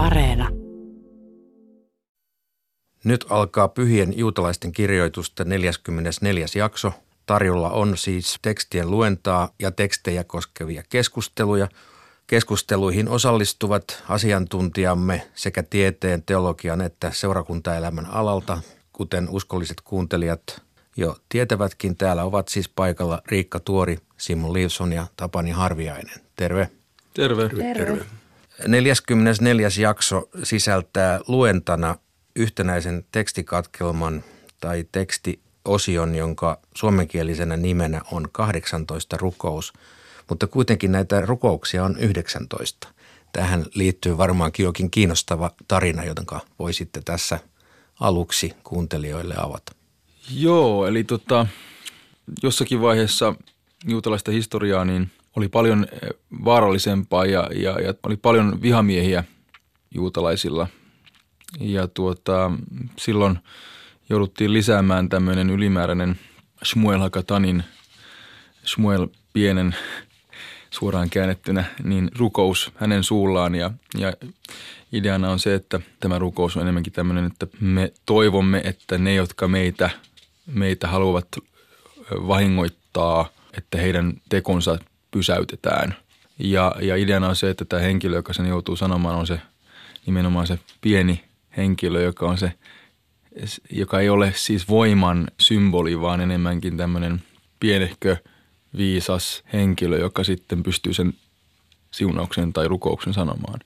[0.00, 0.48] Areena.
[3.04, 6.46] Nyt alkaa pyhien juutalaisten kirjoitusten 44.
[6.56, 6.92] jakso.
[7.26, 11.68] Tarjolla on siis tekstien luentaa ja tekstejä koskevia keskusteluja.
[12.26, 18.58] Keskusteluihin osallistuvat asiantuntijamme sekä tieteen, teologian että seurakuntaelämän alalta,
[18.92, 20.62] kuten uskolliset kuuntelijat
[20.96, 21.96] jo tietävätkin.
[21.96, 26.20] Täällä ovat siis paikalla Riikka Tuori, Simon Livson ja Tapani Harviainen.
[26.36, 26.70] Terve.
[27.14, 27.48] Terve.
[27.48, 27.74] Terve.
[27.74, 28.06] Terve.
[28.66, 29.68] 44.
[29.80, 31.96] jakso sisältää luentana
[32.36, 34.24] yhtenäisen tekstikatkelman
[34.60, 39.72] tai tekstiosion, jonka suomenkielisenä nimenä on 18 rukous,
[40.28, 42.88] mutta kuitenkin näitä rukouksia on 19.
[43.32, 47.38] Tähän liittyy varmaankin jokin kiinnostava tarina, jotenka voisitte tässä
[48.00, 49.72] aluksi kuuntelijoille avata.
[50.34, 51.46] Joo, eli tota,
[52.42, 53.34] jossakin vaiheessa
[53.86, 56.10] juutalaista historiaa niin oli paljon eh,
[56.44, 59.24] vaarallisempaa ja, ja, ja oli paljon vihamiehiä
[59.94, 60.66] juutalaisilla.
[61.60, 62.50] Ja tuota,
[62.98, 63.38] silloin
[64.08, 66.18] jouduttiin lisäämään tämmöinen ylimääräinen
[66.64, 67.64] Shmuel Hakatanin,
[68.66, 69.76] Shmuel pienen
[70.70, 73.54] suoraan käännettynä, niin rukous hänen suullaan.
[73.54, 74.12] Ja, ja
[74.92, 79.48] ideana on se, että tämä rukous on enemmänkin tämmöinen, että me toivomme, että ne, jotka
[79.48, 79.90] meitä,
[80.46, 81.28] meitä haluavat
[82.10, 84.78] vahingoittaa, että heidän tekonsa
[85.10, 85.96] pysäytetään.
[86.38, 89.40] Ja, ja ideana on se, että tämä henkilö, joka sen joutuu sanomaan, on se
[90.06, 91.24] nimenomaan se pieni
[91.56, 92.52] henkilö, joka on se,
[93.70, 97.22] joka ei ole siis voiman symboli, vaan enemmänkin tämmöinen
[97.60, 98.16] pienehkö,
[98.76, 101.14] viisas henkilö, joka sitten pystyy sen
[101.90, 103.60] siunauksen tai rukouksen sanomaan.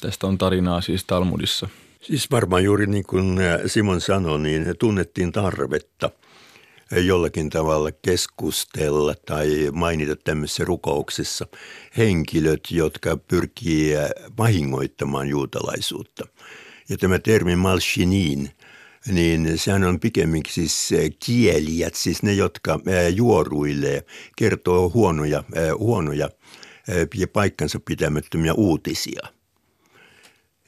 [0.00, 1.68] Tästä on tarinaa siis Talmudissa.
[2.00, 6.10] Siis varmaan juuri niin kuin Simon sanoi, niin tunnettiin tarvetta
[6.90, 11.46] jollakin tavalla keskustella tai mainita tämmöisessä rukouksessa
[11.96, 13.94] henkilöt, jotka pyrkii
[14.38, 16.24] vahingoittamaan juutalaisuutta.
[16.88, 18.50] Ja tämä termi malshinin,
[19.06, 20.90] niin sehän on pikemminkin siis
[21.24, 22.80] kielijät, siis ne, jotka
[23.14, 24.04] juoruilee,
[24.36, 25.44] kertoo huonoja,
[25.78, 26.28] huonoja
[27.14, 29.20] ja paikkansa pitämättömiä uutisia–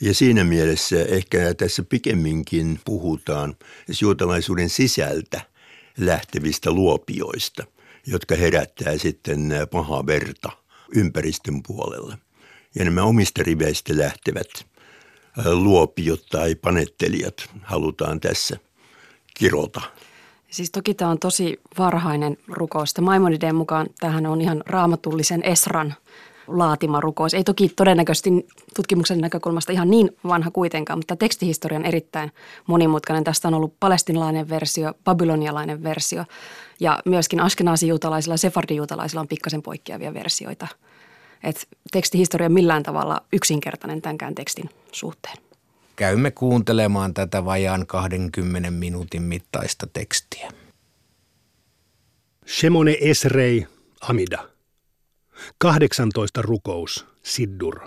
[0.03, 3.56] ja siinä mielessä ehkä tässä pikemminkin puhutaan
[4.00, 5.41] juutalaisuuden sisältä
[5.98, 7.64] lähtevistä luopioista,
[8.06, 10.50] jotka herättää sitten pahaa verta
[10.94, 12.19] ympäristön puolella.
[12.75, 14.66] Ja nämä omista riveistä lähtevät
[15.44, 18.56] luopiot tai panettelijat halutaan tässä
[19.34, 19.81] kirota.
[20.50, 22.94] Siis toki tämä on tosi varhainen rukous.
[23.00, 25.94] Maimonideen mukaan tähän on ihan raamatullisen Esran
[26.47, 27.34] laatima rukous.
[27.34, 28.30] Ei toki todennäköisesti
[28.76, 32.32] tutkimuksen näkökulmasta ihan niin vanha kuitenkaan, mutta tekstihistoria on erittäin
[32.66, 33.25] monimutkainen.
[33.25, 36.25] Tästä on ollut palestinalainen versio, babylonialainen versio
[36.81, 40.69] ja myöskin askenaasijuutalaisilla ja sefardijuutalaisilla on pikkasen poikkeavia versioita.
[41.44, 45.36] Et tekstihistoria on millään tavalla yksinkertainen tämänkään tekstin suhteen.
[45.97, 50.50] Käymme kuuntelemaan tätä vajaan 20 minuutin mittaista tekstiä.
[52.47, 53.66] Shemone Esrei
[54.00, 54.38] Amida–
[55.58, 57.80] 18 rukous, Siddur.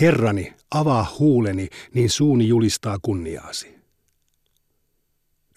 [0.00, 3.74] Herrani, avaa huuleni, niin suuni julistaa kunniaasi.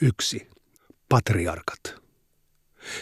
[0.02, 0.48] Yksi.
[1.10, 1.96] Patriarkat.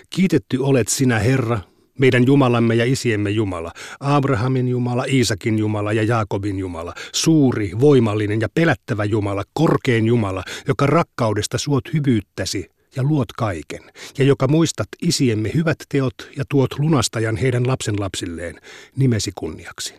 [0.09, 1.59] Kiitetty olet sinä, Herra,
[2.00, 8.47] meidän Jumalamme ja isiemme Jumala, Abrahamin Jumala, Iisakin Jumala ja Jaakobin Jumala, suuri, voimallinen ja
[8.53, 15.51] pelättävä Jumala, korkein Jumala, joka rakkaudesta suot hyvyyttäsi ja luot kaiken, ja joka muistat isiemme
[15.53, 18.61] hyvät teot ja tuot lunastajan heidän lapsenlapsilleen
[18.95, 19.94] nimesi kunniaksi.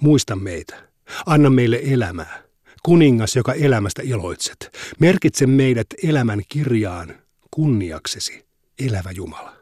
[0.00, 0.88] Muista meitä,
[1.26, 2.42] anna meille elämää,
[2.82, 4.70] kuningas, joka elämästä iloitset.
[5.00, 7.14] Merkitse meidät elämän kirjaan
[7.50, 8.46] kunniaksesi,
[8.78, 9.56] elävä Jumala.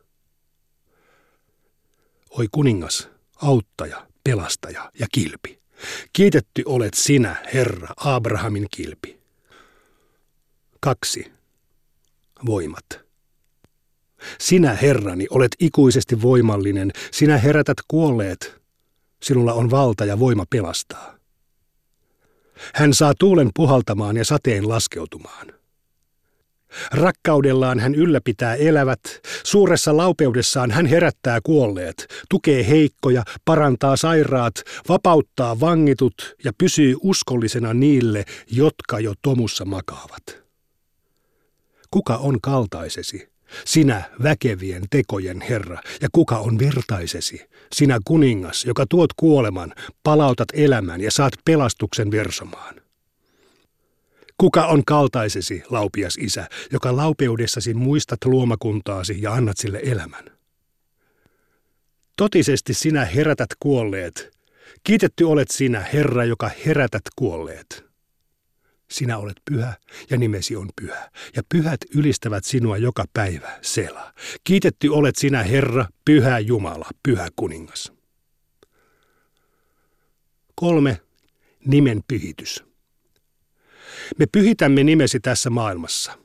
[2.30, 5.60] Oi kuningas, auttaja, pelastaja ja kilpi.
[6.12, 9.20] Kiitetty olet sinä, Herra, Abrahamin kilpi.
[10.80, 11.33] Kaksi
[12.46, 12.84] voimat.
[14.40, 18.62] Sinä, Herrani, olet ikuisesti voimallinen, sinä herätät kuolleet,
[19.22, 21.14] sinulla on valta ja voima pelastaa.
[22.74, 25.46] Hän saa tuulen puhaltamaan ja sateen laskeutumaan.
[26.92, 29.00] Rakkaudellaan hän ylläpitää elävät,
[29.44, 34.54] suuressa laupeudessaan hän herättää kuolleet, tukee heikkoja, parantaa sairaat,
[34.88, 40.43] vapauttaa vangitut ja pysyy uskollisena niille, jotka jo tomussa makaavat.
[41.94, 43.28] Kuka on kaltaisesi?
[43.64, 47.48] Sinä väkevien tekojen Herra, ja kuka on vertaisesi?
[47.72, 52.74] Sinä kuningas, joka tuot kuoleman, palautat elämän ja saat pelastuksen versomaan.
[54.38, 60.24] Kuka on kaltaisesi, laupias isä, joka laupeudessasi muistat luomakuntaasi ja annat sille elämän?
[62.16, 64.30] Totisesti sinä herätät kuolleet,
[64.84, 67.83] Kiitetty olet sinä, Herra, joka herätät kuolleet.
[68.90, 69.74] Sinä olet pyhä
[70.10, 74.14] ja nimesi on pyhä, ja pyhät ylistävät sinua joka päivä, Sela.
[74.44, 77.92] Kiitetty olet sinä, Herra, pyhä Jumala, pyhä kuningas.
[80.54, 81.00] Kolme.
[81.66, 82.64] Nimen pyhitys.
[84.18, 86.18] Me pyhitämme nimesi tässä maailmassa.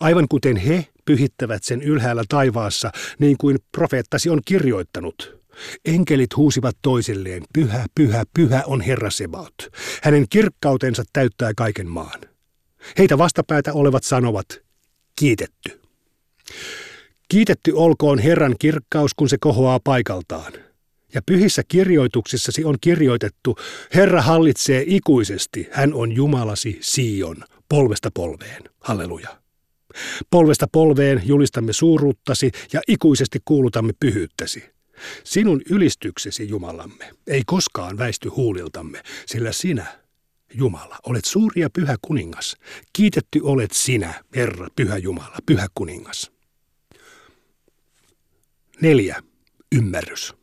[0.00, 5.45] Aivan kuten he pyhittävät sen ylhäällä taivaassa, niin kuin profeettasi on kirjoittanut.
[5.84, 9.54] Enkelit huusivat toisilleen, pyhä, pyhä, pyhä on Herra Sebaot.
[10.02, 12.20] Hänen kirkkautensa täyttää kaiken maan.
[12.98, 14.46] Heitä vastapäätä olevat sanovat,
[15.16, 15.80] kiitetty.
[17.28, 20.52] Kiitetty olkoon Herran kirkkaus, kun se kohoaa paikaltaan.
[21.14, 23.56] Ja pyhissä kirjoituksissasi on kirjoitettu,
[23.94, 27.36] Herra hallitsee ikuisesti, hän on Jumalasi Sion,
[27.68, 28.62] polvesta polveen.
[28.80, 29.28] Halleluja.
[30.30, 34.75] Polvesta polveen julistamme suuruuttasi ja ikuisesti kuulutamme pyhyyttäsi.
[35.24, 39.86] Sinun ylistyksesi, Jumalamme, ei koskaan väisty huuliltamme, sillä sinä,
[40.54, 42.56] Jumala, olet suuri ja pyhä kuningas.
[42.92, 46.32] Kiitetty olet sinä, Herra, pyhä Jumala, pyhä kuningas.
[48.80, 49.22] Neljä.
[49.72, 50.34] Ymmärrys.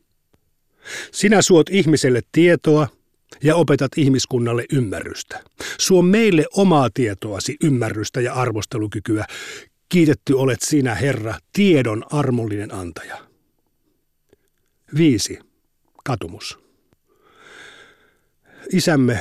[1.11, 2.88] Sinä suot ihmiselle tietoa
[3.44, 5.44] ja opetat ihmiskunnalle ymmärrystä.
[5.77, 9.25] Suo meille omaa tietoasi, ymmärrystä ja arvostelukykyä.
[9.89, 13.32] Kiitetty olet sinä, Herra, tiedon armollinen antaja.
[14.98, 15.40] 5.
[16.06, 16.60] Katumus.
[18.74, 19.19] Isämme,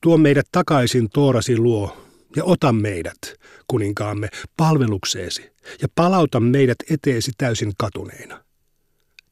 [0.00, 1.96] tuo meidät takaisin Toorasi luo
[2.36, 3.18] ja ota meidät,
[3.66, 8.44] kuninkaamme, palvelukseesi ja palauta meidät eteesi täysin katuneina.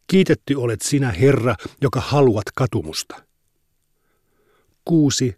[0.07, 3.23] Kiitetty olet sinä, Herra, joka haluat katumusta.
[4.85, 5.37] 6.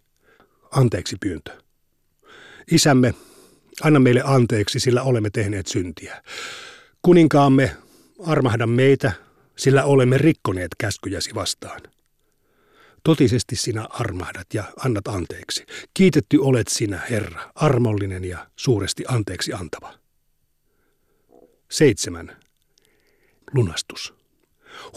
[0.71, 1.53] Anteeksi pyyntö.
[2.71, 3.15] Isämme,
[3.83, 6.23] anna meille anteeksi, sillä olemme tehneet syntiä.
[7.03, 7.77] Kuninkaamme,
[8.27, 9.13] armahda meitä,
[9.57, 11.81] sillä olemme rikkoneet käskyjäsi vastaan.
[13.05, 15.67] Totisesti sinä armahdat ja annat anteeksi.
[15.95, 19.95] Kiitetty olet sinä, Herra, armollinen ja suuresti anteeksi antava.
[21.71, 22.37] 7.
[23.55, 24.15] Lunastus.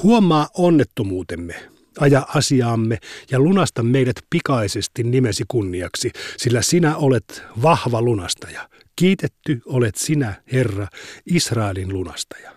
[0.04, 1.70] Huomaa onnettomuutemme,
[2.00, 2.98] aja asiaamme
[3.32, 8.70] ja lunasta meidät pikaisesti nimesi kunniaksi, sillä sinä olet vahva lunastaja.
[8.96, 10.88] Kiitetty olet sinä, Herra,
[11.26, 12.57] Israelin lunastaja.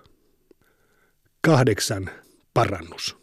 [1.42, 2.10] Kahdeksan.
[2.54, 3.16] Parannus.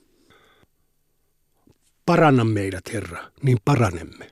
[2.05, 4.31] Paranna meidät, Herra, niin paranemme.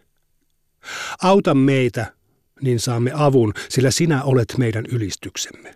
[1.21, 2.13] Auta meitä,
[2.61, 5.75] niin saamme avun, sillä sinä olet meidän ylistyksemme.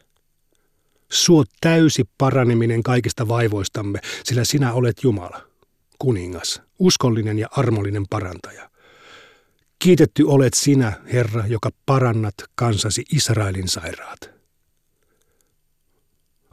[1.11, 5.41] Suo täysi paraneminen kaikista vaivoistamme, sillä sinä olet Jumala,
[5.99, 8.69] kuningas, uskollinen ja armollinen parantaja.
[9.79, 14.38] Kiitetty olet sinä, Herra, joka parannat kansasi Israelin sairaat.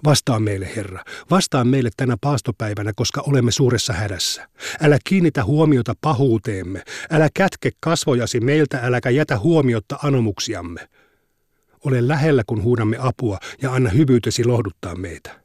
[0.07, 1.05] Vastaa meille, Herra.
[1.31, 4.49] Vastaa meille tänä paastopäivänä, koska olemme suuressa hädässä.
[4.83, 6.83] Älä kiinnitä huomiota pahuuteemme.
[7.11, 10.89] Älä kätke kasvojasi meiltä, äläkä jätä huomiotta anomuksiamme.
[11.85, 15.41] Ole lähellä, kun huudamme apua, ja anna hyvyytesi lohduttaa meitä.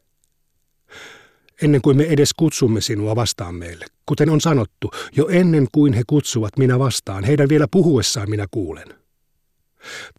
[1.62, 6.04] Ennen kuin me edes kutsumme sinua vastaan meille, kuten on sanottu, jo ennen kuin he
[6.08, 8.88] kutsuvat, minä vastaan, heidän vielä puhuessaan minä kuulen.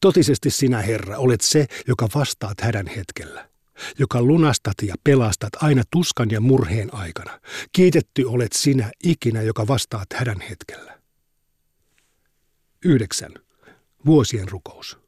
[0.01, 3.52] Totisesti sinä, Herra, olet se, joka vastaat hädän hetkellä
[3.99, 7.41] joka lunastat ja pelastat aina tuskan ja murheen aikana.
[7.73, 10.99] Kiitetty olet sinä ikinä, joka vastaat hädän hetkellä.
[12.85, 13.35] 9.
[14.07, 14.99] Vuosien rukous.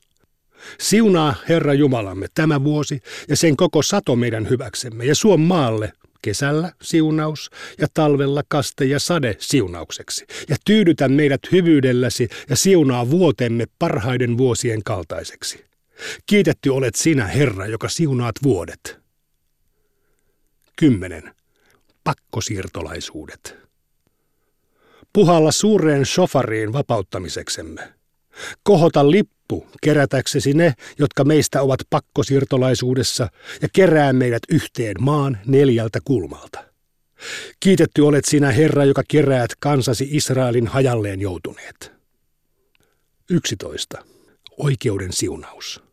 [0.81, 6.73] Siunaa Herra Jumalamme tämä vuosi ja sen koko sato meidän hyväksemme ja suon maalle kesällä
[6.83, 10.27] siunaus ja talvella kaste ja sade siunaukseksi.
[10.49, 15.65] Ja tyydytä meidät hyvyydelläsi ja siunaa vuotemme parhaiden vuosien kaltaiseksi.
[16.27, 18.99] Kiitetty olet sinä, Herra, joka siunaat vuodet.
[20.77, 21.35] 10.
[22.05, 23.57] Pakkosiirtolaisuudet.
[25.13, 27.95] Puhalla suureen shofariin vapauttamiseksemme.
[28.63, 33.29] Kohota lippu kerätäksesi ne, jotka meistä ovat pakkosiirtolaisuudessa,
[33.63, 36.65] ja kerää meidät yhteen maan neljältä kulmalta.
[37.61, 41.93] Kiitetty olet sinä, Herra, joka keräät kansasi Israelin hajalleen joutuneet.
[43.31, 44.05] 11.
[44.59, 45.84] Oikeuden siunaus.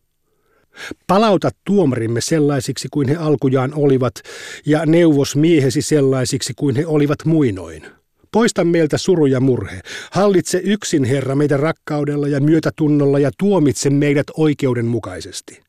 [1.08, 4.14] Palauta tuomarimme sellaisiksi kuin he alkujaan olivat,
[4.66, 7.86] ja neuvos miehesi sellaisiksi kuin he olivat muinoin.
[8.32, 9.82] Poista meiltä suru ja murhe.
[10.12, 15.62] Hallitse yksin, Herra, meidän rakkaudella ja myötätunnolla ja tuomitse meidät oikeudenmukaisesti.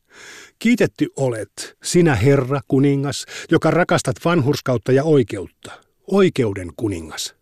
[0.59, 5.73] Kiitetty olet, sinä Herra, kuningas, joka rakastat vanhurskautta ja oikeutta.
[6.07, 7.35] Oikeuden kuningas.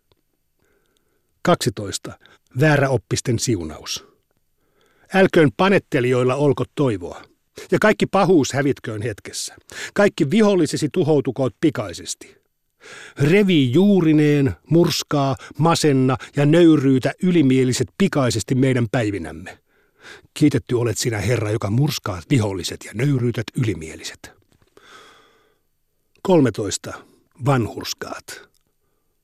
[1.41, 2.19] 12.
[2.59, 4.05] Vääräoppisten siunaus.
[5.13, 7.30] Älköön panettelijoilla olko toivoa.
[7.71, 9.55] Ja kaikki pahuus hävitköön hetkessä.
[9.93, 12.41] Kaikki vihollisesi tuhoutukoot pikaisesti.
[13.19, 19.59] Revi juurineen, murskaa, masenna ja nöyryytä ylimieliset pikaisesti meidän päivinämme.
[20.33, 24.31] Kiitetty olet sinä, Herra, joka murskaat viholliset ja nöyryytät ylimieliset.
[26.21, 26.93] 13.
[27.45, 28.50] Vanhurskaat.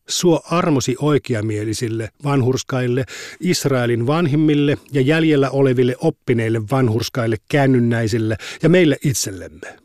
[0.10, 3.06] Suo armosi oikeamielisille vanhurskaille,
[3.40, 9.78] Israelin vanhimmille ja jäljellä oleville oppineille vanhurskaille käännynnäisille ja meille itsellemme.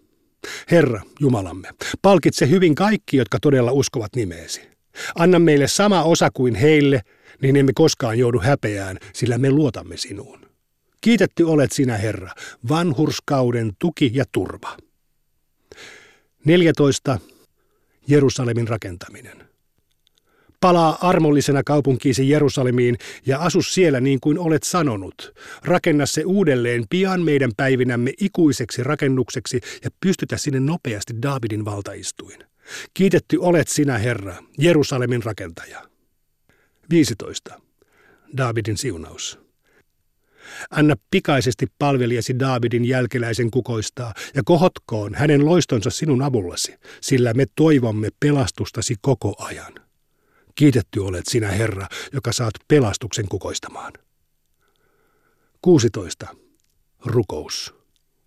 [0.71, 1.69] Herra, Jumalamme,
[2.03, 4.61] palkitse hyvin kaikki, jotka todella uskovat nimeesi.
[5.15, 7.01] Anna meille sama osa kuin heille,
[7.43, 10.47] niin emme koskaan joudu häpeään, sillä me luotamme sinuun.
[11.01, 12.31] Kiitetty olet sinä, Herra,
[12.69, 14.77] vanhurskauden tuki ja turva.
[16.45, 17.19] 14.
[18.09, 19.42] Jerusalemin rakentaminen.
[20.63, 25.35] Palaa armollisena kaupunkiisi Jerusalemiin ja asu siellä niin kuin olet sanonut.
[25.65, 32.39] Rakenna se uudelleen pian meidän päivinämme ikuiseksi rakennukseksi ja pystytä sinne nopeasti Daavidin valtaistuin.
[32.95, 35.83] Kiitetty olet sinä, Herra, Jerusalemin rakentaja.
[36.91, 37.61] 15.
[38.37, 39.39] Daavidin siunaus.
[40.71, 48.09] Anna pikaisesti palvelijasi Daavidin jälkeläisen kukoistaa ja kohotkoon hänen loistonsa sinun avullasi, sillä me toivomme
[48.21, 49.82] pelastustasi koko ajan.
[50.55, 53.93] Kiitetty olet sinä, Herra, joka saat pelastuksen kukoistamaan.
[55.63, 56.27] 16.
[57.05, 57.75] Rukous.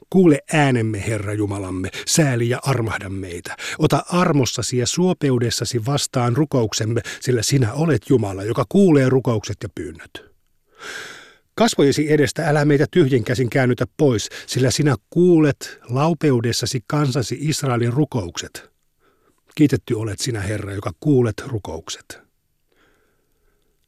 [0.09, 3.57] Kuule äänemme, Herra Jumalamme, sääli ja armahda meitä.
[3.79, 10.25] Ota armossasi ja suopeudessasi vastaan rukouksemme, sillä sinä olet Jumala, joka kuulee rukoukset ja pyynnöt.
[11.55, 18.74] Kasvojesi edestä älä meitä tyhjin käsin käännytä pois, sillä sinä kuulet laupeudessasi kansasi Israelin rukoukset.
[19.55, 22.19] Kiitetty olet sinä, Herra, joka kuulet rukoukset.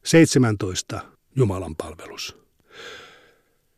[0.04, 1.00] 17.
[1.36, 2.36] Jumalan palvelus.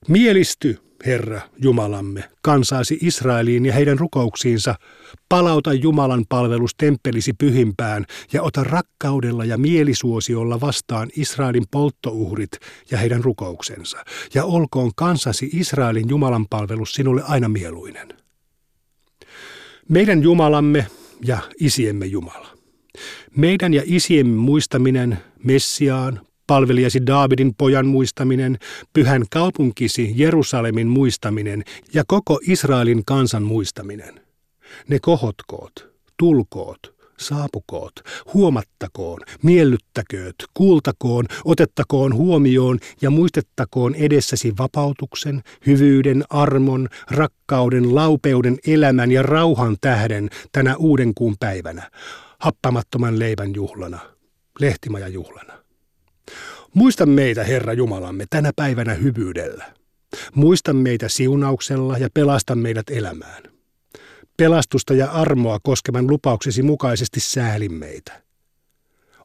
[0.09, 4.75] Mielisty, Herra Jumalamme, kansaasi Israeliin ja heidän rukouksiinsa.
[5.29, 12.51] Palauta Jumalan palvelus temppelisi pyhimpään ja ota rakkaudella ja mielisuosiolla vastaan Israelin polttouhrit
[12.91, 14.05] ja heidän rukouksensa.
[14.35, 18.09] Ja olkoon kansasi Israelin Jumalan palvelus sinulle aina mieluinen.
[19.89, 20.87] Meidän Jumalamme
[21.25, 22.49] ja isiemme Jumala.
[23.37, 28.59] Meidän ja isiemme muistaminen Messiaan, palvelijasi Daavidin pojan muistaminen,
[28.93, 34.21] pyhän kaupunkisi Jerusalemin muistaminen ja koko Israelin kansan muistaminen.
[34.89, 37.93] Ne kohotkoot, tulkoot, saapukoot,
[38.35, 49.23] huomattakoon, miellyttäkööt, kuultakoon, otettakoon huomioon ja muistettakoon edessäsi vapautuksen, hyvyyden, armon, rakkauden, laupeuden, elämän ja
[49.23, 51.91] rauhan tähden tänä uuden kuun päivänä,
[52.39, 53.99] happamattoman leivän juhlana,
[54.61, 55.53] lehtimajajuhlana.
[56.75, 59.65] Muista meitä, Herra Jumalamme, tänä päivänä hyvyydellä.
[60.35, 63.60] Muista meitä siunauksella ja pelasta meidät elämään.
[64.41, 68.23] Pelastusta ja armoa koskevan lupauksesi mukaisesti sääli meitä.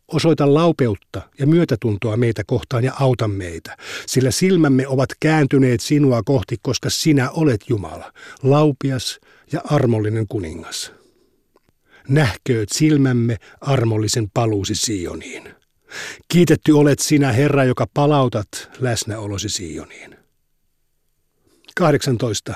[0.07, 6.57] Osoita laupeutta ja myötätuntoa meitä kohtaan ja auta meitä, sillä silmämme ovat kääntyneet sinua kohti,
[6.61, 9.19] koska sinä olet Jumala, laupias
[9.51, 10.91] ja armollinen kuningas.
[12.07, 15.55] Nähkööt silmämme armollisen paluusi Sioniin.
[16.27, 18.47] Kiitetty olet sinä, Herra, joka palautat
[18.79, 20.15] läsnäolosi Sioniin.
[21.75, 22.53] 18.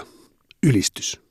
[0.64, 1.29] Ylistys.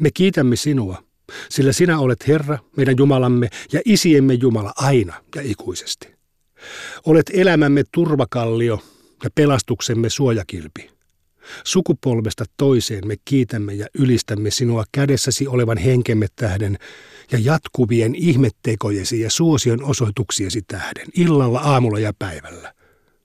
[0.00, 1.02] Me kiitämme sinua,
[1.48, 6.08] sillä sinä olet Herra, meidän Jumalamme ja isiemme Jumala aina ja ikuisesti.
[7.06, 8.82] Olet elämämme turvakallio
[9.24, 10.90] ja pelastuksemme suojakilpi.
[11.64, 16.78] Sukupolvesta toiseen me kiitämme ja ylistämme sinua kädessäsi olevan henkemme tähden
[17.32, 22.74] ja jatkuvien ihmettekojesi ja suosion osoituksiesi tähden, illalla, aamulla ja päivällä.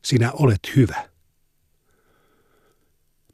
[0.02, 1.10] Sinä olet hyvä.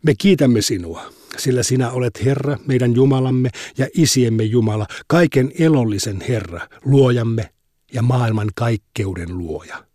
[0.03, 6.67] Me kiitämme sinua, sillä sinä olet Herra, meidän Jumalamme ja isiemme Jumala, kaiken elollisen Herra,
[6.85, 7.49] luojamme
[7.93, 9.85] ja maailman kaikkeuden luoja.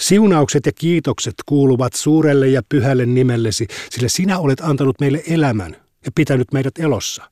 [0.00, 6.10] Siunaukset ja kiitokset kuuluvat suurelle ja pyhälle nimellesi, sillä sinä olet antanut meille elämän ja
[6.14, 7.30] pitänyt meidät elossa.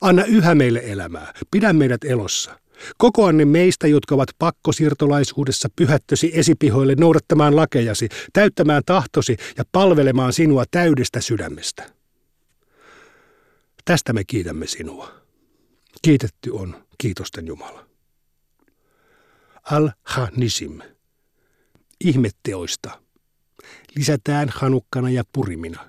[0.00, 2.58] Anna yhä meille elämää, pidä meidät elossa.
[2.98, 11.20] Kokoanne meistä, jotka ovat pakkosiirtolaisuudessa pyhättösi esipihoille noudattamaan lakejasi, täyttämään tahtosi ja palvelemaan sinua täydestä
[11.20, 11.90] sydämestä.
[13.84, 15.10] Tästä me kiitämme sinua.
[16.02, 17.86] Kiitetty on kiitosten Jumala.
[19.62, 20.80] Al-Hanisim
[22.00, 23.02] ihmetteoista.
[23.96, 25.88] Lisätään hanukkana ja purimina.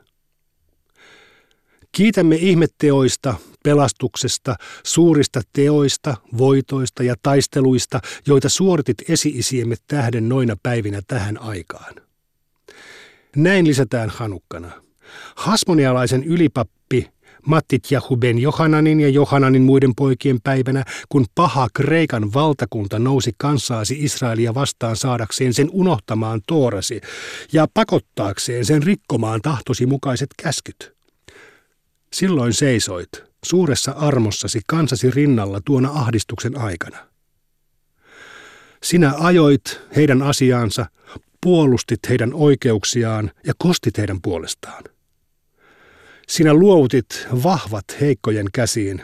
[1.91, 11.41] Kiitämme ihmetteoista, pelastuksesta, suurista teoista, voitoista ja taisteluista, joita suoritit esi-isiemme tähden noina päivinä tähän
[11.41, 11.95] aikaan.
[13.35, 14.71] Näin lisätään hanukkana.
[15.35, 17.09] Hasmonialaisen ylipappi
[17.47, 24.03] Mattit Jahu ben Johananin ja Johananin muiden poikien päivänä, kun paha Kreikan valtakunta nousi kansaasi
[24.03, 27.01] Israelia vastaan saadakseen sen unohtamaan toorasi
[27.53, 30.93] ja pakottaakseen sen rikkomaan tahtosi mukaiset käskyt.
[32.13, 36.97] Silloin seisoit suuressa armossasi kansasi rinnalla tuona ahdistuksen aikana.
[38.83, 40.85] Sinä ajoit heidän asiaansa,
[41.41, 44.83] puolustit heidän oikeuksiaan ja kostit heidän puolestaan.
[46.27, 49.03] Sinä luovutit vahvat heikkojen käsiin,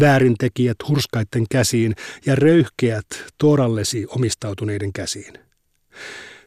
[0.00, 1.94] väärintekijät hurskaiden käsiin
[2.26, 3.06] ja röyhkeät
[3.38, 5.34] torallesi omistautuneiden käsiin.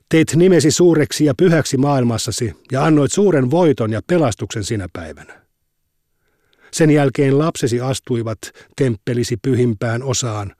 [0.09, 5.46] Teit nimesi suureksi ja pyhäksi maailmassasi ja annoit suuren voiton ja pelastuksen sinä päivänä.
[6.71, 8.39] Sen jälkeen lapsesi astuivat
[8.75, 10.55] temppelisi pyhimpään osaan,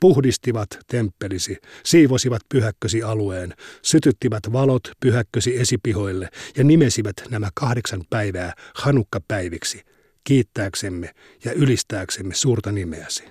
[0.00, 9.82] puhdistivat temppelisi, siivosivat pyhäkkösi alueen, sytyttivät valot pyhäkkösi esipihoille ja nimesivät nämä kahdeksan päivää hanukkapäiviksi,
[10.24, 13.24] kiittääksemme ja ylistääksemme suurta nimeäsi.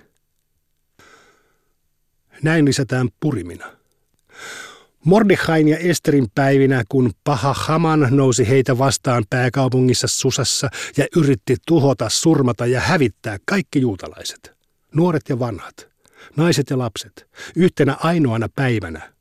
[2.42, 3.75] Näin lisätään purimina.
[5.06, 12.08] Mordechain ja Esterin päivinä, kun paha Haman nousi heitä vastaan pääkaupungissa Susassa ja yritti tuhota,
[12.08, 14.52] surmata ja hävittää kaikki juutalaiset,
[14.94, 15.88] nuoret ja vanhat,
[16.36, 19.12] naiset ja lapset, yhtenä ainoana päivänä,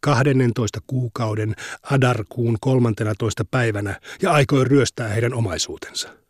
[0.00, 1.54] 12 kuukauden
[1.90, 6.21] Adarkuun 13 päivänä ja aikoi ryöstää heidän omaisuutensa.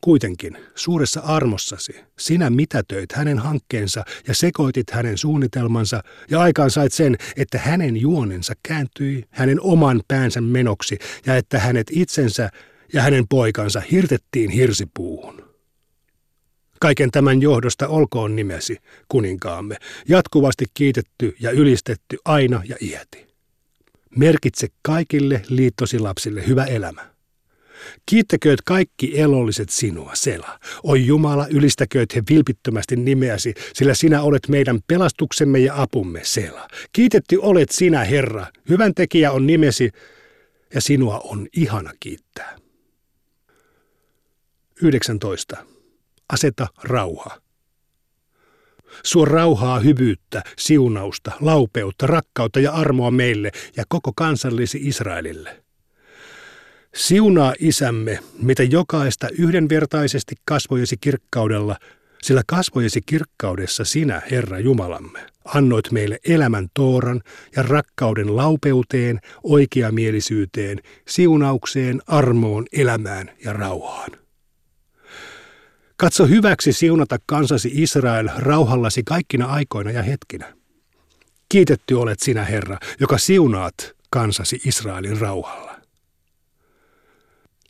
[0.00, 7.16] Kuitenkin suuressa armossasi sinä mitätöit hänen hankkeensa ja sekoitit hänen suunnitelmansa ja aikaan sait sen,
[7.36, 12.50] että hänen juonensa kääntyi hänen oman päänsä menoksi ja että hänet itsensä
[12.92, 15.46] ja hänen poikansa hirtettiin hirsipuuhun.
[16.80, 18.76] Kaiken tämän johdosta olkoon nimesi,
[19.08, 19.76] kuninkaamme,
[20.08, 23.26] jatkuvasti kiitetty ja ylistetty aina ja iäti.
[24.16, 27.15] Merkitse kaikille liittosi lapsille hyvä elämä
[28.06, 30.58] Kiittäkööt kaikki elolliset sinua, Sela.
[30.82, 36.68] Oi Jumala, ylistäkööt he vilpittömästi nimeäsi, sillä sinä olet meidän pelastuksemme ja apumme, Sela.
[36.92, 38.46] Kiitetty olet sinä, Herra.
[38.68, 39.90] Hyvän tekijä on nimesi,
[40.74, 42.58] ja sinua on ihana kiittää.
[44.82, 45.56] 19.
[46.28, 47.40] Aseta rauha.
[49.04, 55.65] Suo rauhaa, hyvyyttä, siunausta, laupeutta, rakkautta ja armoa meille ja koko kansallisi Israelille.
[56.96, 61.76] Siunaa isämme, mitä jokaista yhdenvertaisesti kasvojesi kirkkaudella,
[62.22, 67.20] sillä kasvojesi kirkkaudessa sinä, Herra Jumalamme, annoit meille elämän tooran
[67.56, 70.78] ja rakkauden laupeuteen, oikeamielisyyteen,
[71.08, 74.10] siunaukseen, armoon, elämään ja rauhaan.
[75.96, 80.54] Katso hyväksi siunata kansasi Israel rauhallasi kaikkina aikoina ja hetkinä.
[81.48, 85.75] Kiitetty olet sinä, Herra, joka siunaat kansasi Israelin rauhalla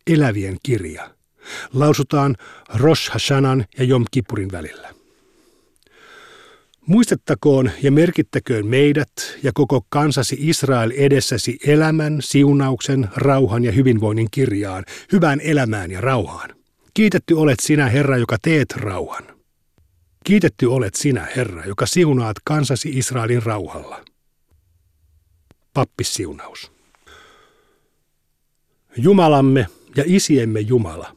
[0.07, 1.11] elävien kirja.
[1.73, 2.37] Lausutaan
[2.75, 4.97] Rosh Hashanan ja Jom Kippurin välillä.
[6.87, 14.85] Muistettakoon ja merkittäköön meidät ja koko kansasi Israel edessäsi elämän, siunauksen, rauhan ja hyvinvoinnin kirjaan,
[15.13, 16.51] hyvään elämään ja rauhaan.
[16.95, 19.25] Kiitetty olet sinä, Herra, joka teet rauhan.
[20.25, 24.05] Kiitetty olet sinä, Herra, joka siunaat kansasi Israelin rauhalla.
[25.75, 26.73] Pappissiunaus.
[28.97, 31.17] Jumalamme, ja isiemme Jumala.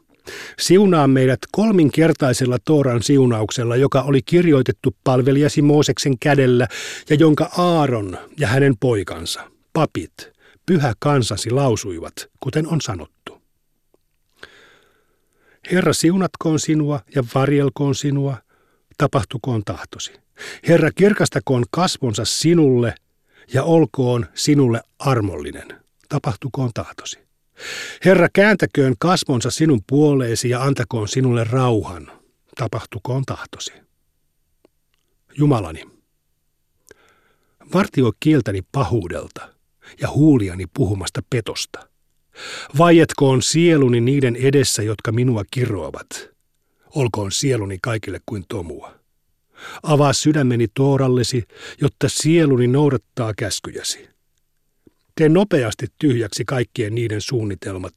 [0.58, 6.68] Siunaa meidät kolminkertaisella Tooran siunauksella, joka oli kirjoitettu palvelijasi Mooseksen kädellä
[7.10, 10.32] ja jonka Aaron ja hänen poikansa, papit,
[10.66, 13.42] pyhä kansasi lausuivat, kuten on sanottu.
[15.72, 18.36] Herra siunatkoon sinua ja varjelkoon sinua,
[18.98, 20.12] tapahtukoon tahtosi.
[20.68, 22.94] Herra kirkastakoon kasvonsa sinulle
[23.52, 25.68] ja olkoon sinulle armollinen,
[26.08, 27.29] tapahtukoon tahtosi.
[28.04, 32.12] Herra, kääntäköön kasvonsa sinun puoleesi ja antakoon sinulle rauhan.
[32.56, 33.72] Tapahtukoon tahtosi.
[35.38, 35.84] Jumalani,
[37.74, 39.54] vartio kieltäni pahuudelta
[40.00, 41.88] ja huuliani puhumasta petosta.
[42.78, 46.30] Vaietkoon sieluni niiden edessä, jotka minua kiroavat.
[46.94, 48.94] Olkoon sieluni kaikille kuin tomua.
[49.82, 51.44] Avaa sydämeni toorallesi,
[51.80, 54.08] jotta sieluni noudattaa käskyjäsi.
[55.20, 57.92] Tee nopeasti tyhjäksi kaikkien niiden suunnitelmat,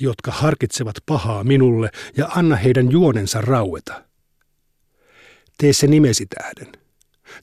[0.00, 4.04] jotka harkitsevat pahaa minulle, ja anna heidän juonensa raueta.
[5.58, 6.72] Tee se nimesi tähden.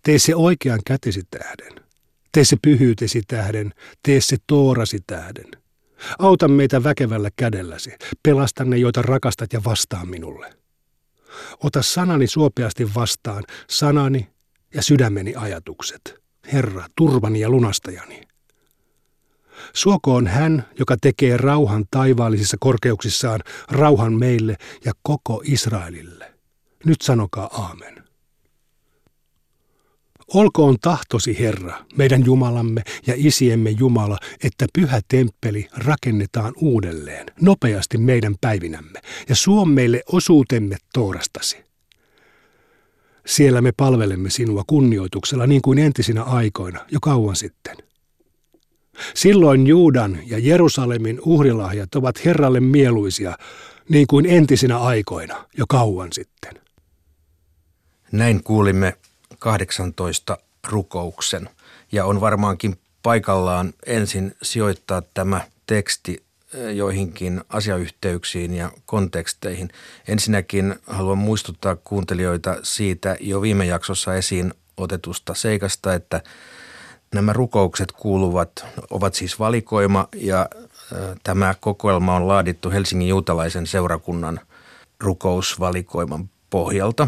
[0.03, 1.85] Tee se oikean kätesi tähden.
[2.31, 3.73] Tee se pyhyytesi tähden.
[4.03, 5.51] Tee se toorasi tähden.
[6.19, 7.91] Auta meitä väkevällä kädelläsi.
[8.23, 10.53] Pelasta ne, joita rakastat ja vastaa minulle.
[11.63, 14.29] Ota sanani suopeasti vastaan, sanani
[14.73, 16.15] ja sydämeni ajatukset.
[16.53, 18.27] Herra, turvani ja lunastajani.
[19.73, 23.39] Suokoon hän, joka tekee rauhan taivaallisissa korkeuksissaan,
[23.71, 26.33] rauhan meille ja koko Israelille.
[26.85, 28.03] Nyt sanokaa aamen.
[30.33, 38.35] Olkoon tahtosi, Herra, meidän Jumalamme ja isiemme Jumala, että pyhä temppeli rakennetaan uudelleen, nopeasti meidän
[38.41, 41.57] päivinämme, ja suo meille osuutemme toorastasi.
[43.25, 47.86] Siellä me palvelemme sinua kunnioituksella niin kuin entisinä aikoina, jo kauan sitten.
[49.13, 53.37] Silloin Juudan ja Jerusalemin uhrilahjat ovat Herralle mieluisia,
[53.89, 56.53] niin kuin entisinä aikoina, jo kauan sitten.
[58.11, 58.93] Näin kuulimme
[59.39, 61.49] 18 rukouksen
[61.91, 69.69] ja on varmaankin paikallaan ensin sijoittaa tämä teksti eh, joihinkin asiayhteyksiin ja konteksteihin.
[70.07, 76.21] Ensinnäkin haluan muistuttaa kuuntelijoita siitä jo viime jaksossa esiin otetusta seikasta, että
[77.13, 80.49] nämä rukoukset kuuluvat, ovat siis valikoima ja
[81.23, 84.39] tämä kokoelma on laadittu Helsingin juutalaisen seurakunnan
[84.99, 87.07] rukousvalikoiman pohjalta.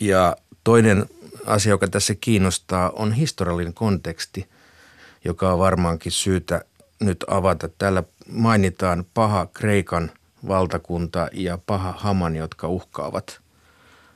[0.00, 1.06] Ja toinen
[1.46, 4.48] asia, joka tässä kiinnostaa, on historiallinen konteksti,
[5.24, 6.64] joka on varmaankin syytä
[7.00, 7.68] nyt avata.
[7.68, 10.10] Täällä mainitaan paha Kreikan
[10.48, 13.40] valtakunta ja paha Haman, jotka uhkaavat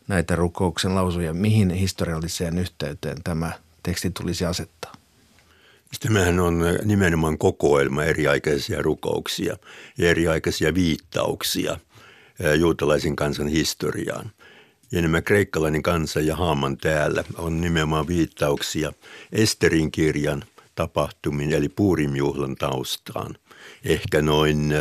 [0.08, 1.34] näitä rukouksen lausuja.
[1.34, 3.52] Mihin historialliseen yhteyteen tämä
[3.88, 4.92] teksti tulisi asettaa?
[6.00, 9.56] Tämähän on nimenomaan kokoelma eriaikaisia rukouksia
[9.98, 11.78] ja eriaikaisia viittauksia
[12.58, 14.30] juutalaisen kansan historiaan.
[14.92, 18.92] Ja nämä kreikkalainen kansa ja Haaman täällä on nimenomaan viittauksia
[19.32, 23.36] Esterin kirjan tapahtumiin, eli Puurimjuhlan taustaan,
[23.84, 24.72] ehkä noin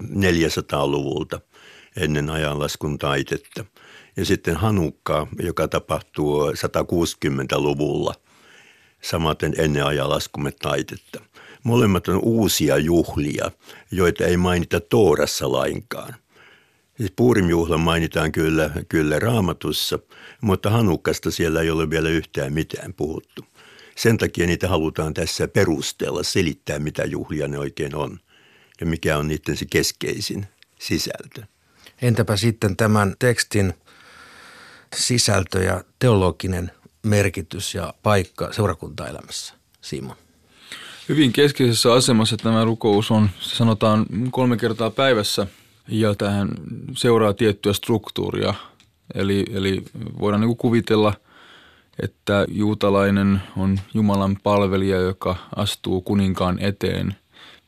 [0.00, 1.40] 400-luvulta
[1.96, 3.64] ennen ajanlaskun taitetta.
[4.16, 8.14] Ja sitten Hanukka, joka tapahtuu 160-luvulla,
[9.10, 11.20] samaten ennen ajanlaskumme taitetta.
[11.62, 13.50] Molemmat on uusia juhlia,
[13.90, 16.14] joita ei mainita Toorassa lainkaan–
[16.96, 19.98] Siis Puurimjuhla mainitaan kyllä, kyllä raamatussa,
[20.40, 23.44] mutta Hanukkasta siellä ei ole vielä yhtään mitään puhuttu.
[23.96, 28.18] Sen takia niitä halutaan tässä perustella, selittää mitä juhlia ne oikein on
[28.80, 30.46] ja mikä on niiden se keskeisin
[30.78, 31.42] sisältö.
[32.02, 33.74] Entäpä sitten tämän tekstin
[34.96, 36.72] sisältö ja teologinen
[37.08, 40.16] merkitys ja paikka seurakuntaelämässä, Simon?
[41.08, 45.46] Hyvin keskeisessä asemassa tämä rukous on, sanotaan kolme kertaa päivässä–
[45.88, 46.48] ja tähän
[46.96, 48.54] seuraa tiettyä struktuuria.
[49.14, 49.82] Eli, eli
[50.20, 51.14] voidaan niin kuvitella,
[52.02, 57.16] että juutalainen on Jumalan palvelija, joka astuu kuninkaan eteen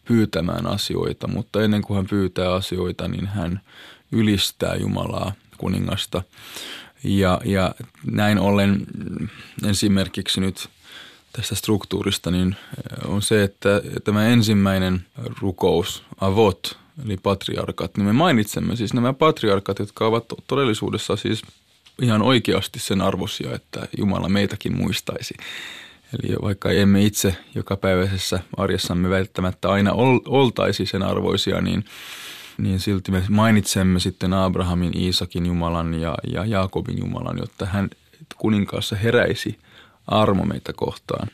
[0.05, 3.61] pyytämään asioita, mutta ennen kuin hän pyytää asioita, niin hän
[4.13, 6.23] ylistää Jumalaa kuningasta.
[7.05, 7.75] Ja, ja
[8.11, 8.87] näin ollen
[9.69, 10.69] esimerkiksi nyt
[11.33, 12.57] tästä struktuurista niin
[13.05, 15.07] on se, että tämä ensimmäinen
[15.41, 21.43] rukous, avot, eli patriarkat, niin me mainitsemme siis nämä patriarkat, jotka ovat todellisuudessa siis
[22.03, 25.35] ihan oikeasti sen arvosia, että Jumala meitäkin muistaisi.
[26.13, 29.93] Eli vaikka emme itse jokapäiväisessä arjessamme välttämättä aina
[30.27, 31.85] oltaisi sen arvoisia, niin,
[32.59, 37.91] niin silti me mainitsemme sitten Abrahamin, Iisakin Jumalan ja, ja Jaakobin Jumalan, jotta hän
[38.37, 39.59] kuninkaassa heräisi
[40.07, 41.29] armo meitä kohtaan.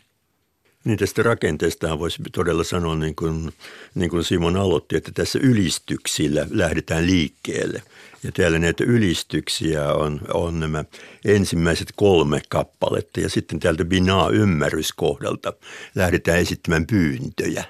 [0.84, 3.52] Niin tästä rakenteesta voisi todella sanoa, niin kuin,
[3.94, 7.82] niin kuin Simon aloitti, että tässä ylistyksillä lähdetään liikkeelle.
[8.22, 10.84] Ja täällä näitä ylistyksiä on, on nämä
[11.24, 15.52] ensimmäiset kolme kappaletta ja sitten täältä binaa ymmärryskohdalta
[15.94, 17.64] lähdetään esittämään pyyntöjä.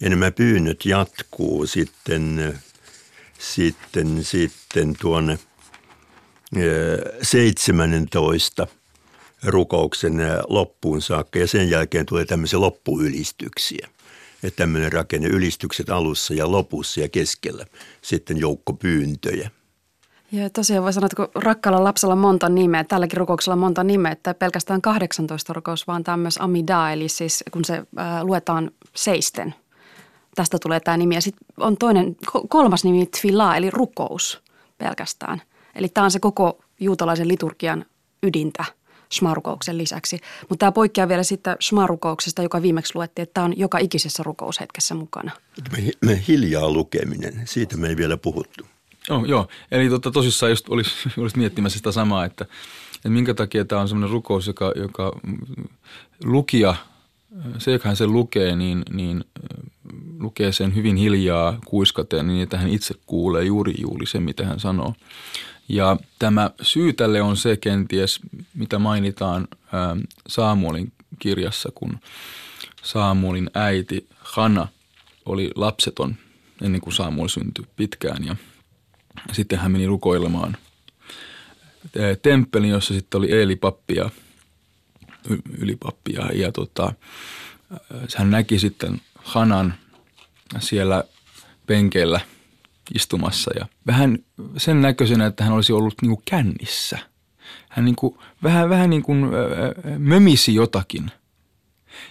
[0.00, 2.54] Ja nämä pyynnöt jatkuu sitten,
[3.38, 5.38] sitten, sitten tuonne
[7.22, 8.66] 17
[9.44, 13.88] rukouksen loppuun saakka ja sen jälkeen tulee tämmöisiä loppuylistyksiä.
[14.42, 17.66] Että tämmöinen rakenne ylistykset alussa ja lopussa ja keskellä
[18.02, 19.50] sitten joukko pyyntöjä.
[20.32, 23.84] Ja tosiaan voi sanoa, että kun rakkaalla lapsella on monta nimeä, tälläkin rukouksella on monta
[23.84, 27.82] nimeä, että pelkästään 18 rukous, vaan tämä on myös Amida, eli siis kun se
[28.22, 29.54] luetaan seisten.
[30.38, 31.14] Tästä tulee tämä nimi.
[31.14, 32.16] Ja sitten on toinen,
[32.48, 34.42] kolmas nimi Tfila, eli rukous
[34.78, 35.42] pelkästään.
[35.74, 37.84] Eli tämä on se koko juutalaisen liturgian
[38.22, 38.64] ydintä–
[39.12, 40.20] shmarukouksen lisäksi.
[40.48, 44.94] Mutta tämä poikkeaa vielä sitten shmarukouksesta, joka viimeksi luettiin, että tämä on joka ikisessä rukoushetkessä
[44.94, 45.32] mukana.
[45.72, 48.66] Me, me hiljaa lukeminen, siitä me ei vielä puhuttu.
[49.10, 52.44] Oh, joo, eli tota, tosissaan just olisi, olisi miettimässä sitä samaa, että,
[52.96, 55.12] että minkä takia tämä on sellainen rukous, joka, joka
[56.24, 56.74] lukija,
[57.58, 59.24] se joka hän sen lukee, niin, niin
[60.18, 64.60] lukee sen hyvin hiljaa kuiskaten niin, että hän itse kuulee juuri juuri sen, mitä hän
[64.60, 64.94] sanoo.
[65.68, 68.20] Ja tämä syy tälle on se kenties,
[68.54, 69.48] mitä mainitaan
[70.28, 71.98] Saamuolin kirjassa, kun
[72.82, 74.68] Saamuolin äiti Hana
[75.26, 76.16] oli lapseton
[76.62, 78.36] ennen kuin Saamuol syntyi pitkään ja
[79.32, 80.56] sitten hän meni rukoilemaan
[82.22, 84.10] temppelin, jossa sitten oli Eeli pappi ja
[85.58, 86.92] ylipappi ja, ja tota,
[88.16, 89.74] hän näki sitten Hanan
[90.58, 91.04] siellä
[91.66, 92.20] penkeillä
[92.94, 94.18] istumassa ja vähän
[94.56, 96.98] sen näköisenä, että hän olisi ollut niin kuin kännissä.
[97.68, 99.26] Hän niin kuin, vähän, vähän niin kuin
[99.98, 101.10] mömisi jotakin–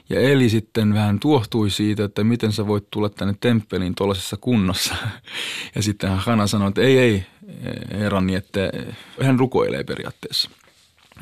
[0.09, 4.95] ja Eli sitten vähän tuohtui siitä, että miten sä voit tulla tänne temppeliin tuollaisessa kunnossa.
[5.75, 7.25] Ja sitten Hana sanoi, että ei, ei,
[7.91, 8.59] herrani, että
[9.23, 10.49] hän rukoilee periaatteessa.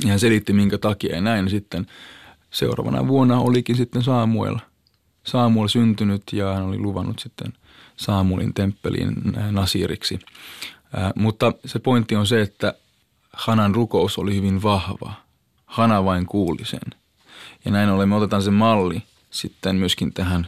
[0.03, 1.49] Ja hän selitti, minkä takia ja näin.
[1.49, 1.87] Sitten
[2.51, 4.55] seuraavana vuonna olikin sitten Saamuel,
[5.25, 7.53] Saamuel syntynyt ja hän oli luvannut sitten
[7.97, 9.13] Saamuelin temppeliin
[9.51, 10.19] nasiriksi.
[11.15, 12.73] mutta se pointti on se, että
[13.33, 15.13] Hanan rukous oli hyvin vahva.
[15.65, 16.79] Hana vain kuuli sen–
[17.65, 20.47] ja näin ollen me otetaan se malli sitten myöskin tähän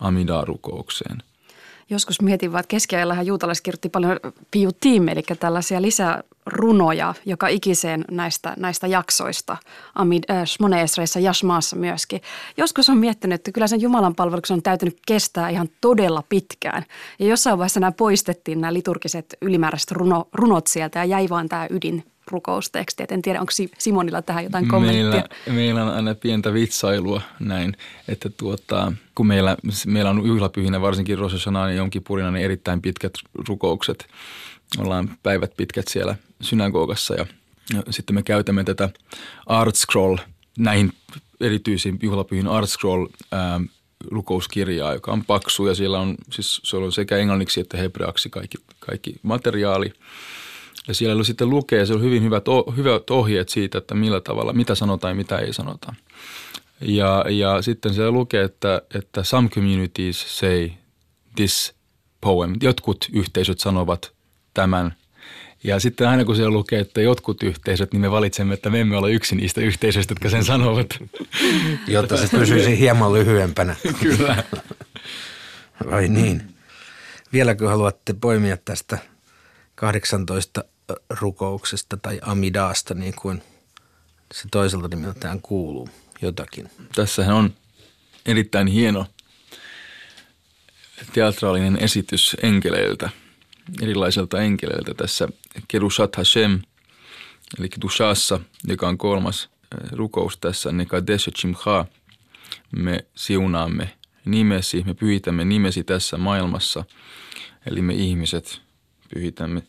[0.00, 1.22] Amidaa-rukoukseen.
[1.90, 4.16] Joskus mietin vaan, että keskiajallahan juutalaiset kirjoitti paljon
[4.50, 9.56] piutiimme, eli tällaisia lisärunoja joka ikiseen näistä, näistä jaksoista,
[9.94, 12.20] Amid, äh, Shmoneesreissa ja Shmaassa myöskin.
[12.56, 16.84] Joskus on miettinyt, että kyllä sen Jumalan palveluksen on täytynyt kestää ihan todella pitkään.
[17.18, 21.66] Ja jossain vaiheessa nämä poistettiin nämä liturgiset ylimääräiset runo, runot sieltä ja jäi vaan tämä
[21.70, 23.12] ydin rukoustekstit.
[23.12, 25.02] En tiedä, onko Simonilla tähän jotain kommenttia?
[25.02, 27.76] Meillä, meillä on aina pientä vitsailua näin,
[28.08, 29.56] että tuota, kun meillä,
[29.86, 33.12] meillä on juhlapyhinä, varsinkin Rosh ja jonkin purina, niin erittäin pitkät
[33.48, 34.06] rukoukset.
[34.78, 37.26] Ollaan päivät pitkät siellä synagogassa ja,
[37.74, 38.88] ja sitten me käytämme tätä
[39.46, 40.16] Art Scroll
[40.58, 40.92] näihin
[41.40, 43.60] erityisiin juhlapyhin Art Scroll ää,
[44.10, 48.58] rukouskirjaa, joka on paksu ja siellä on, siis se on sekä englanniksi että hebreaksi kaikki,
[48.80, 49.92] kaikki materiaali–
[50.88, 52.44] ja siellä sitten lukee, se on hyvin hyvät,
[52.76, 55.94] hyvät ohjeet siitä, että millä tavalla, mitä sanotaan ja mitä ei sanota.
[56.80, 60.70] Ja, ja sitten siellä lukee, että, että some communities say
[61.36, 61.74] this
[62.20, 62.56] poem.
[62.62, 64.12] Jotkut yhteisöt sanovat
[64.54, 64.94] tämän.
[65.64, 68.96] Ja sitten aina kun siellä lukee, että jotkut yhteisöt, niin me valitsemme, että me emme
[68.96, 70.98] ole yksi niistä yhteisöistä, jotka sen sanovat.
[71.88, 73.76] Jotta se pysyisi hieman lyhyempänä.
[74.02, 74.44] Kyllä.
[75.90, 76.42] Vai niin.
[77.32, 78.98] Vieläkö haluatte poimia tästä
[79.74, 80.64] 18
[81.10, 83.42] rukouksesta tai amidaasta, niin kuin
[84.34, 85.88] se toiselta nimeltään kuuluu
[86.22, 86.70] jotakin.
[86.94, 87.54] Tässähän on
[88.26, 89.06] erittäin hieno
[91.12, 93.10] teatraalinen esitys enkeleiltä,
[93.82, 95.28] erilaiselta enkeleiltä tässä
[95.68, 96.60] Kedushat Hashem,
[97.58, 101.86] eli Kedushassa, joka on kolmas eh, rukous tässä, Nekadesh Chimcha.
[102.76, 106.84] Me siunaamme nimesi, me pyhitämme nimesi tässä maailmassa,
[107.66, 108.60] eli me ihmiset
[109.14, 109.62] pyhitämme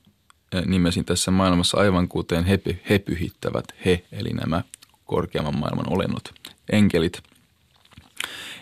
[0.66, 4.64] nimesin tässä maailmassa aivan kuten he, he pyhittävät he, eli nämä
[5.06, 6.34] korkeamman maailman olennot,
[6.72, 7.24] enkelit.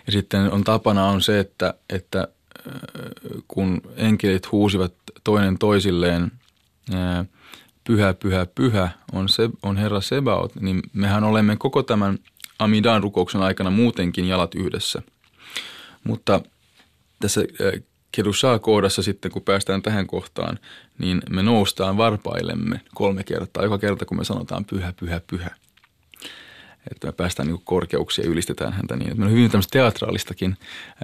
[0.05, 2.27] Ja sitten on tapana on se, että, että
[3.47, 4.93] kun enkelit huusivat
[5.23, 6.31] toinen toisilleen
[7.83, 12.19] pyhä, pyhä, pyhä on, se, on Herra Sebaot, niin mehän olemme koko tämän
[12.59, 15.01] Amidan rukouksen aikana muutenkin jalat yhdessä.
[16.03, 16.41] Mutta
[17.19, 17.41] tässä
[18.15, 20.60] Kedushaa-kohdassa sitten, kun päästään tähän kohtaan,
[20.97, 25.56] niin me noustaan varpaillemme kolme kertaa, joka kerta kun me sanotaan pyhä, pyhä, pyhä.
[26.91, 29.08] Että me päästään niin korkeuksia ja ylistetään häntä niin.
[29.08, 30.58] Että me on hyvin tämmöistä teatraalistakin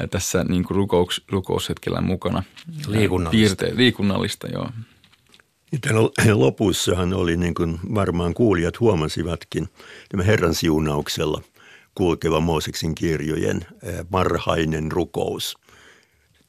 [0.09, 2.43] tässä niin kuin rukous, rukoushetkellä mukana.
[2.87, 3.55] Liikunnallista.
[3.65, 4.69] Piirte, liikunnallista, joo.
[5.81, 6.09] Täällä
[6.45, 9.69] lopussahan oli, niin kuin varmaan kuulijat huomasivatkin,
[10.09, 11.41] tämä Herran siunauksella
[11.95, 13.65] kulkeva Mooseksin kirjojen
[14.11, 15.57] varhainen rukous–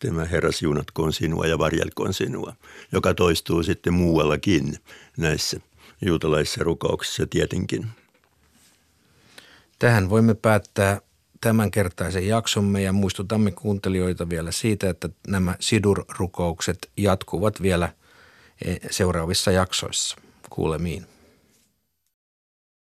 [0.01, 2.53] tämä Herra siunatkoon sinua ja varjelkoon sinua,
[2.93, 4.77] joka toistuu sitten muuallakin
[5.17, 5.61] näissä
[6.07, 7.87] juutalaisissa rukouksissa tietenkin.
[9.79, 11.01] Tähän voimme päättää
[11.41, 17.93] tämänkertaisen jaksomme ja muistutamme kuuntelijoita vielä siitä, että nämä Sidur-rukoukset jatkuvat vielä
[18.65, 20.17] eh, seuraavissa jaksoissa.
[20.51, 21.07] Kuulemiin.